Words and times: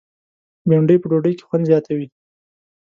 بېنډۍ 0.69 0.97
په 0.99 1.07
ډوډۍ 1.11 1.33
کې 1.37 1.45
خوند 1.47 1.63
زیاتوي 1.69 2.07